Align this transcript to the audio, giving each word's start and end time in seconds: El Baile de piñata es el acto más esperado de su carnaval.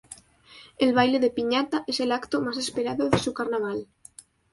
El 0.79 0.93
Baile 0.95 1.19
de 1.19 1.29
piñata 1.29 1.83
es 1.85 1.99
el 1.99 2.11
acto 2.11 2.41
más 2.41 2.57
esperado 2.57 3.07
de 3.11 3.19
su 3.19 3.35
carnaval. 3.35 3.85